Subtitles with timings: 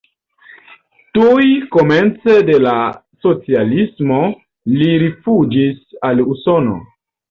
[1.17, 1.43] Tuj
[1.75, 2.75] komence de la
[3.29, 4.21] socialismo
[4.75, 6.85] li rifuĝis al Usono.